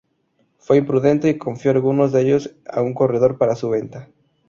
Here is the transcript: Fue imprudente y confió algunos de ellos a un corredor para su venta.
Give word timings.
Fue 0.57 0.77
imprudente 0.77 1.29
y 1.29 1.37
confió 1.37 1.69
algunos 1.69 2.11
de 2.11 2.23
ellos 2.23 2.55
a 2.67 2.81
un 2.81 2.95
corredor 2.95 3.37
para 3.37 3.55
su 3.55 3.69
venta. 3.69 4.09